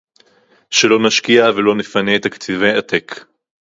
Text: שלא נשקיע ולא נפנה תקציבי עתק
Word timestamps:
שלא 0.71 0.99
נשקיע 1.07 1.45
ולא 1.55 1.75
נפנה 1.75 2.19
תקציבי 2.19 2.71
עתק 2.77 3.23